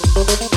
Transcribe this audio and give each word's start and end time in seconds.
Thank 0.00 0.42
you. 0.42 0.47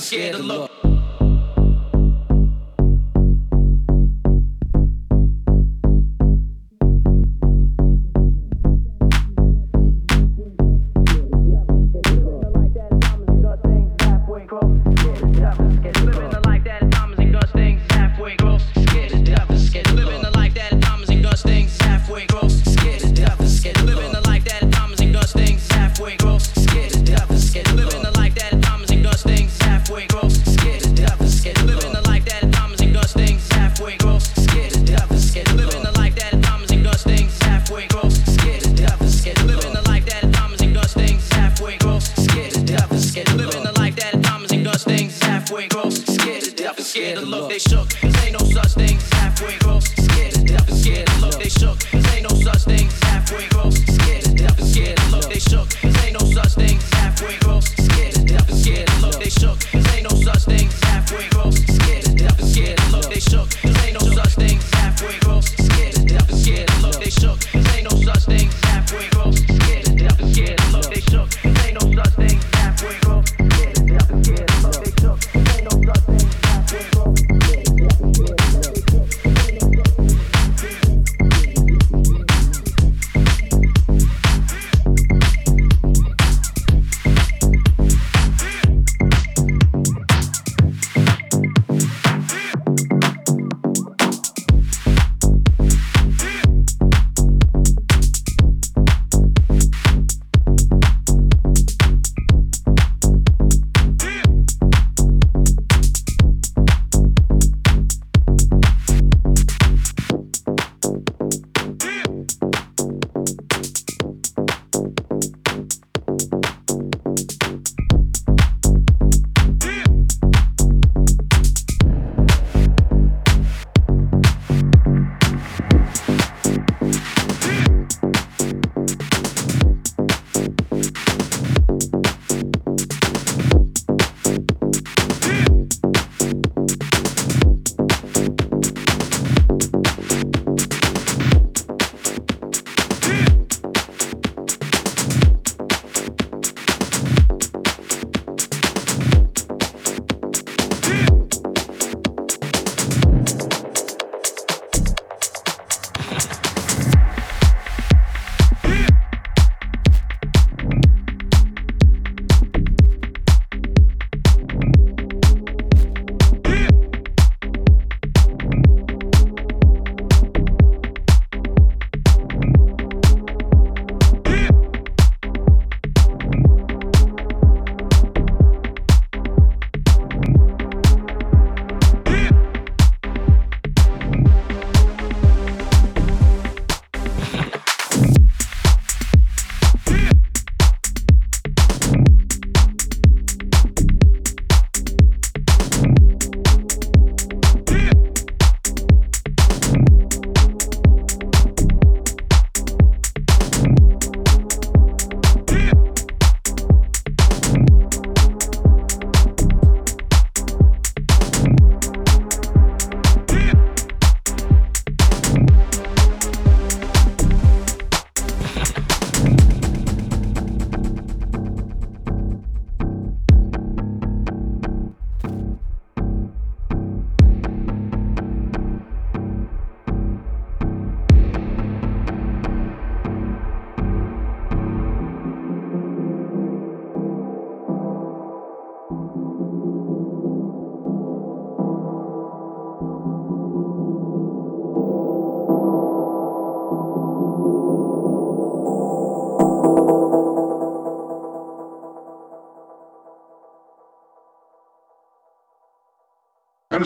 scared 0.00 0.34
of 0.34 0.44
love. 0.44 0.65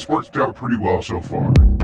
It's 0.00 0.08
worked 0.08 0.34
out 0.38 0.54
pretty 0.54 0.78
well 0.78 1.02
so 1.02 1.20
far. 1.20 1.79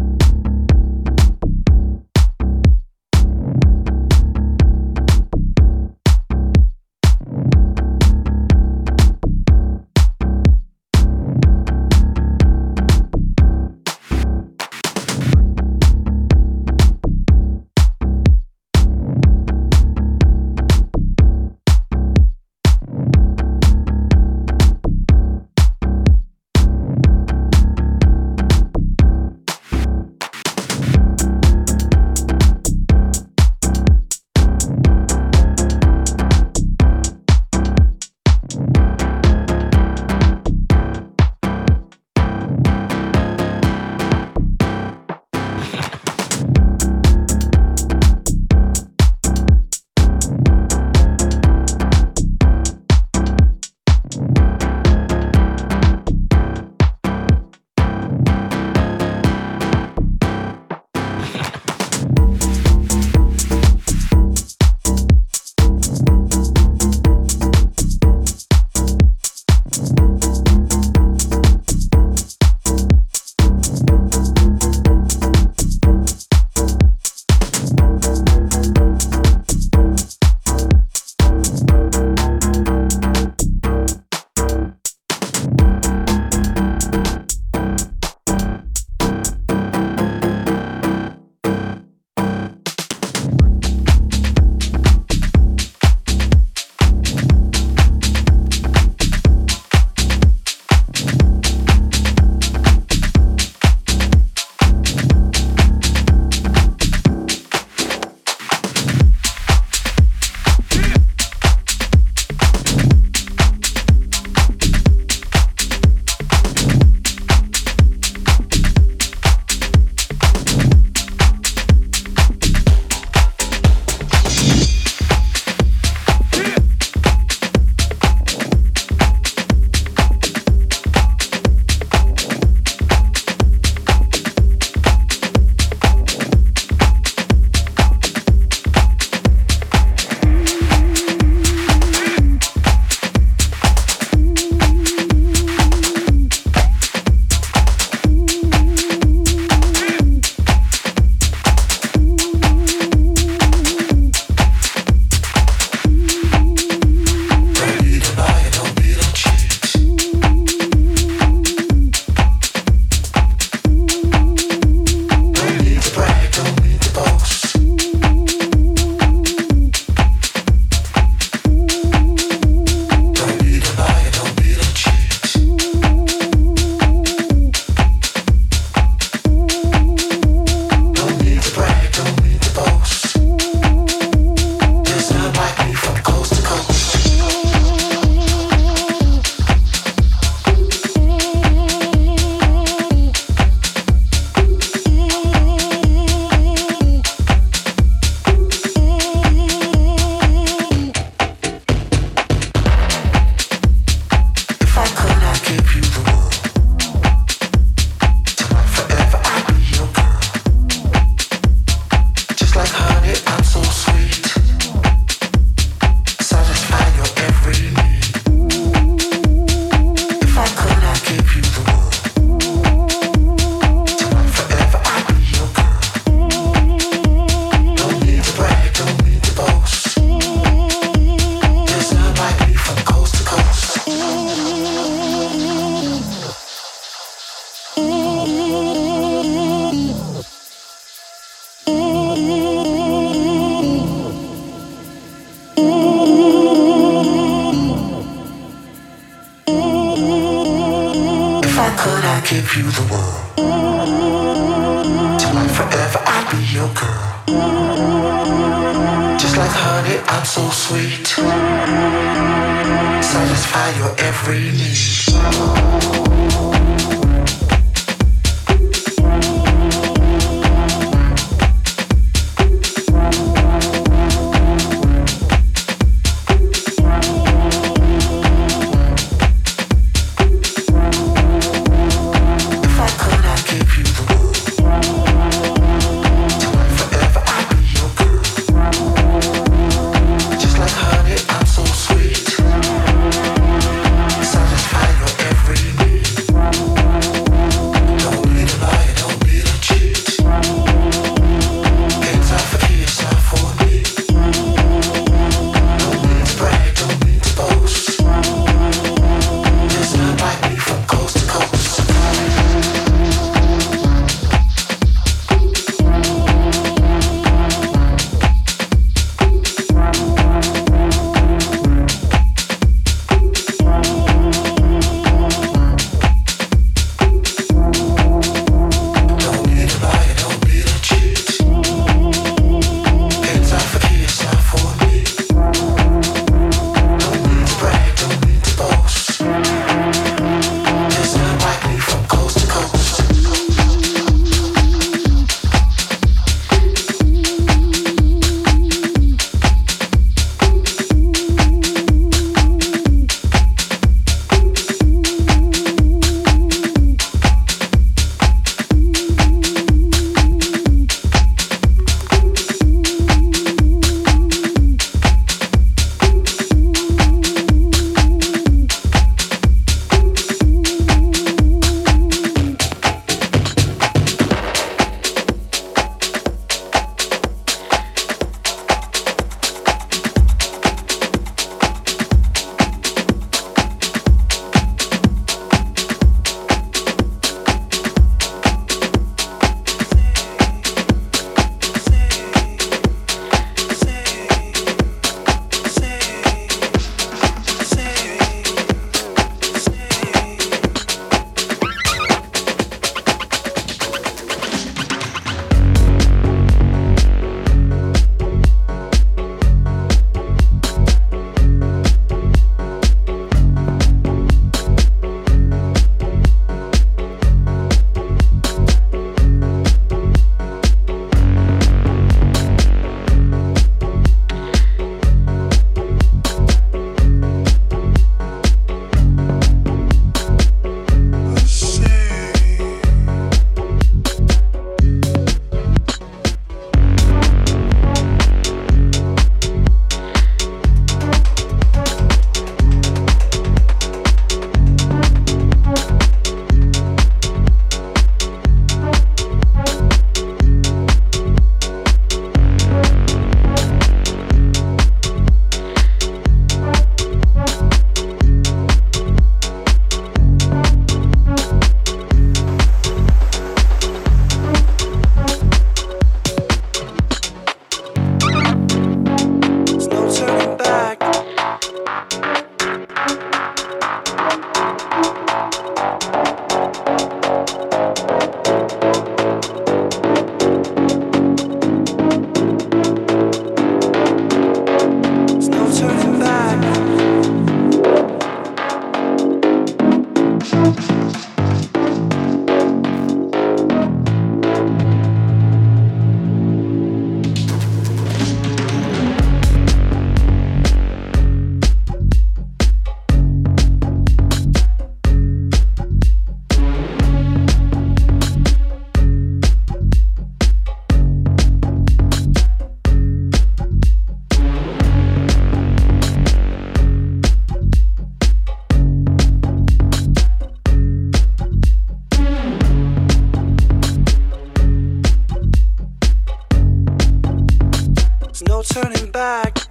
back. 529.16 529.65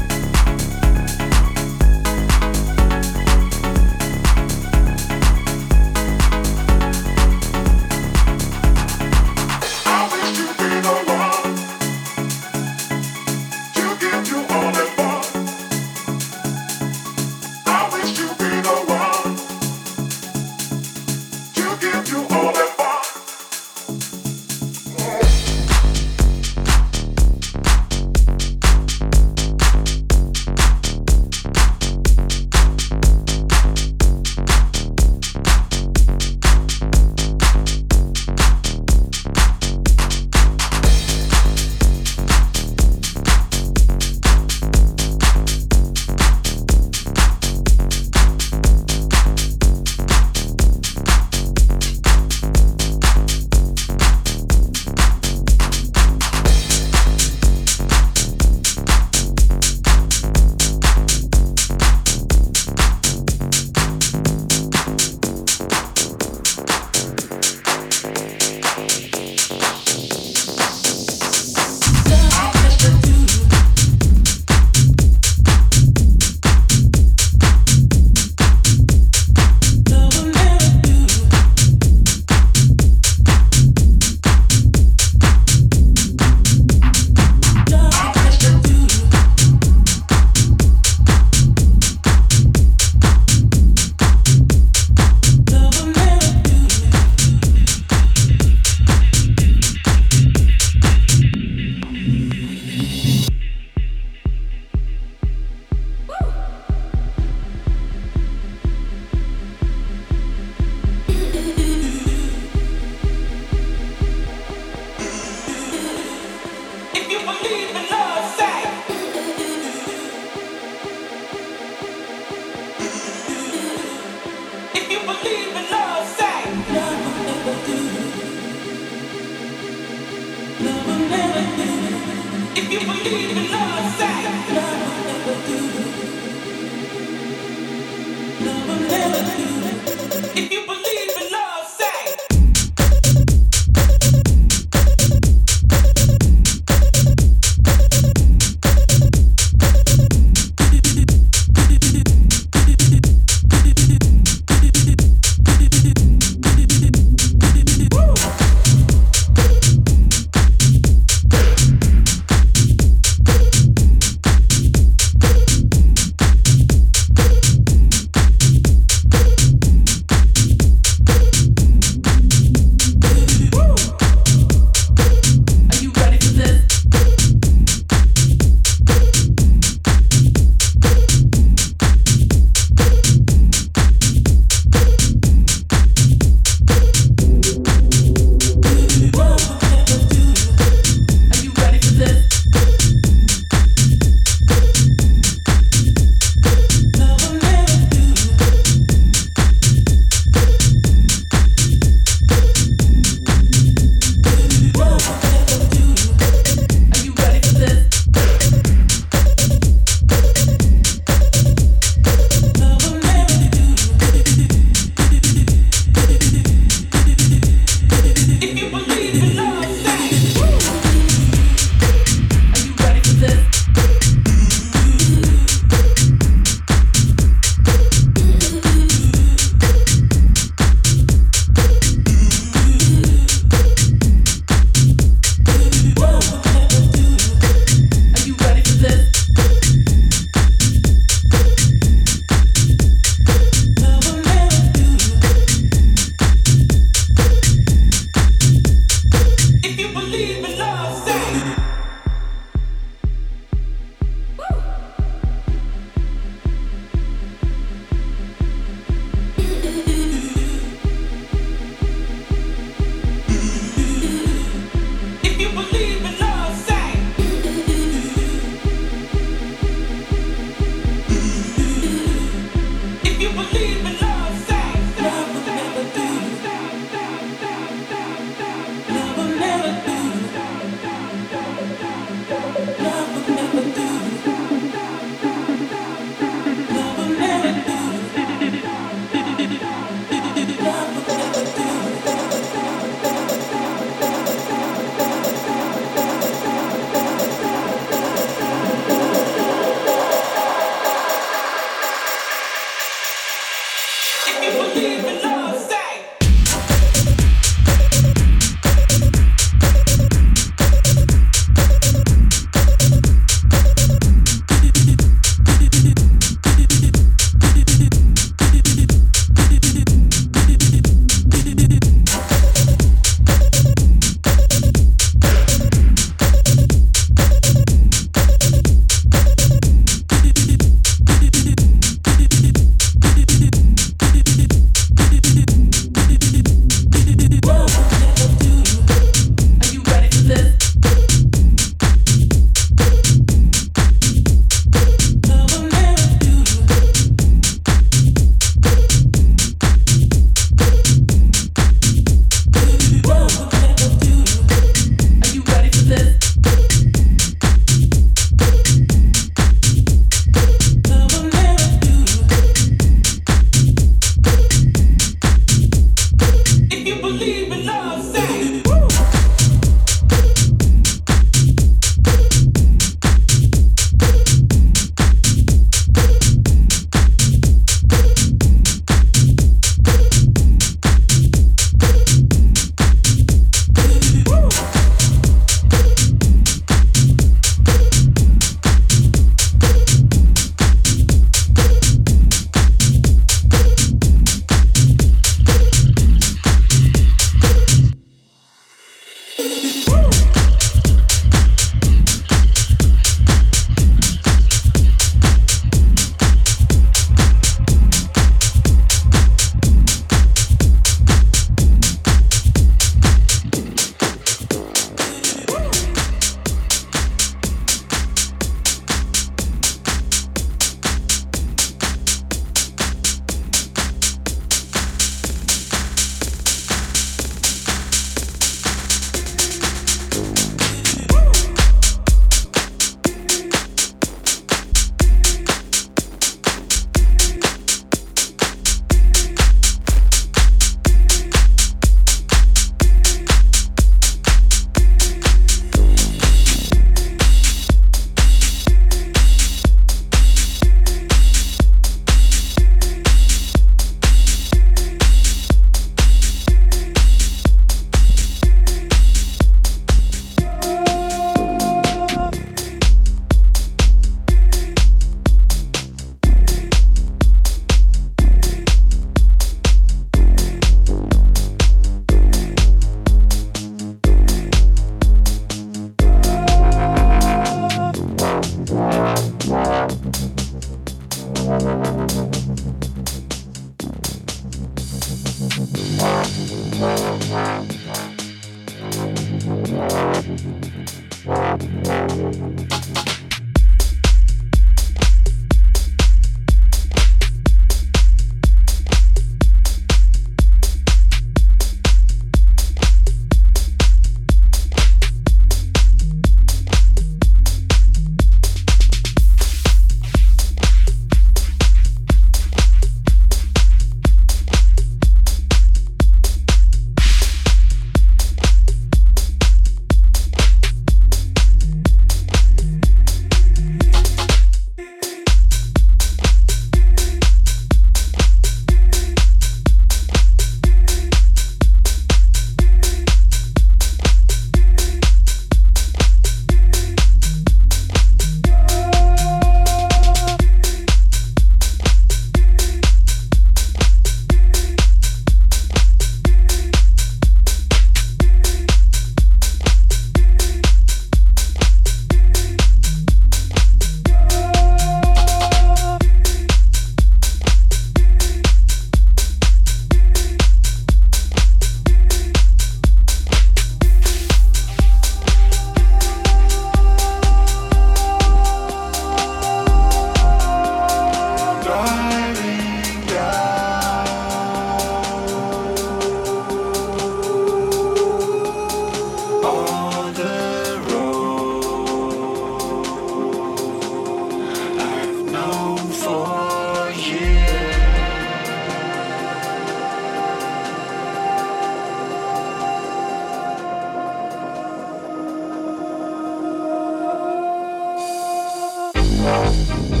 Música 599.21 600.00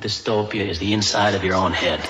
dystopia 0.00 0.68
is 0.68 0.78
the 0.78 0.92
inside 0.92 1.34
of 1.34 1.44
your 1.44 1.54
own 1.54 1.72
head. 1.72 2.05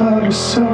Passages 0.00 0.56
of 0.56 0.64
the 0.64 0.69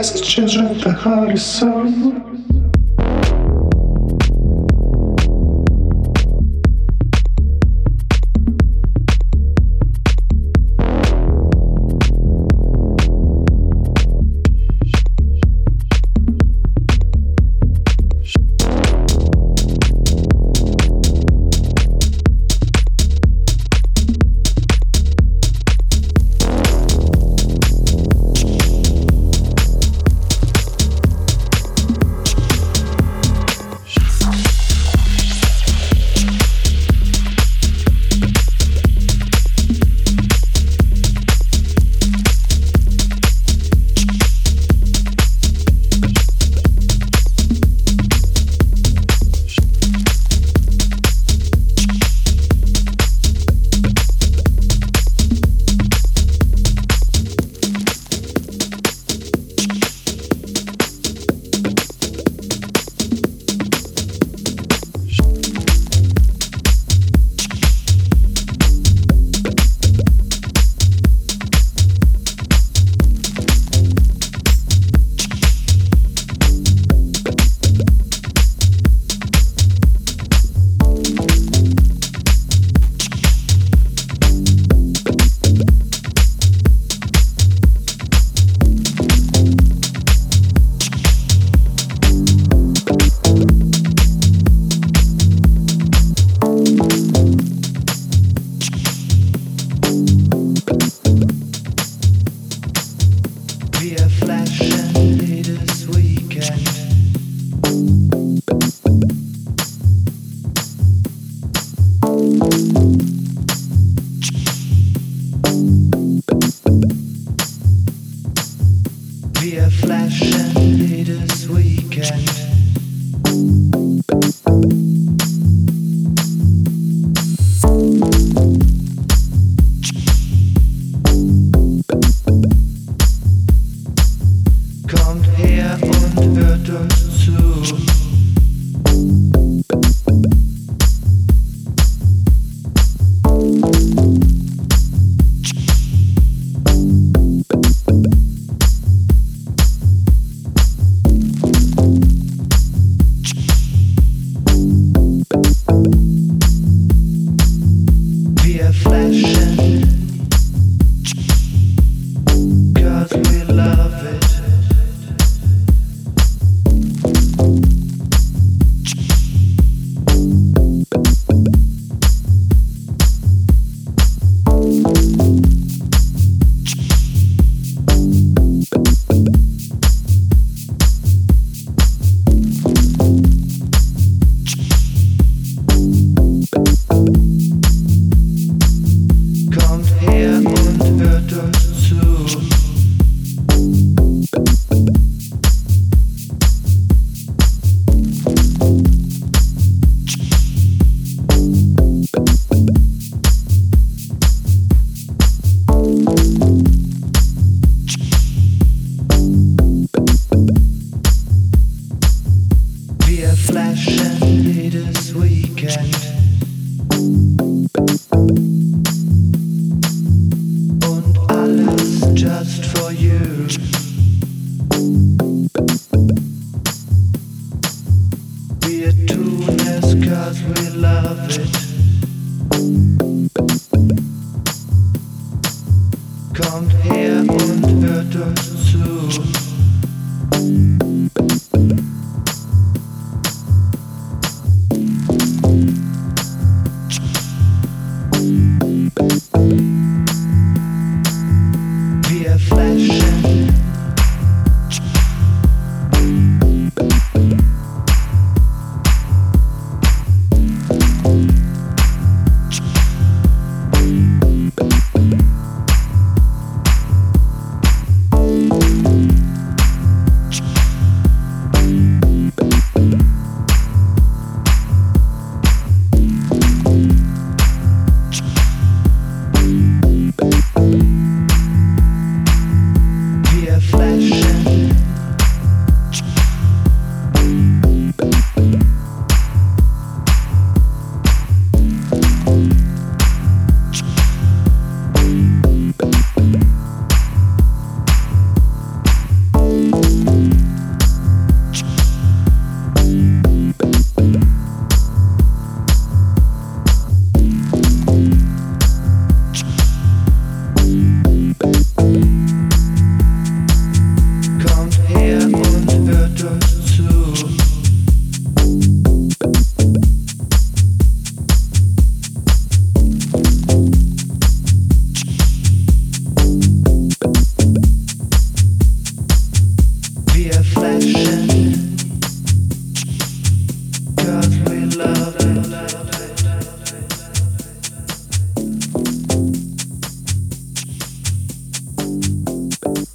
passages 0.00 0.56
of 0.56 0.80
the 0.80 0.90
heart 0.90 1.28
and 1.28 1.38
soul. 1.38 2.29